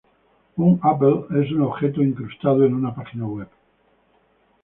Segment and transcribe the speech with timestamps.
[0.67, 3.47] Un applet es un objeto incrustado en una página web.